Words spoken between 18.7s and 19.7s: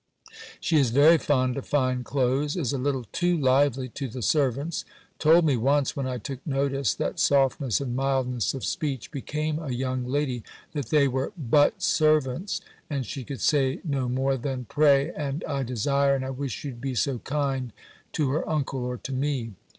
or to me.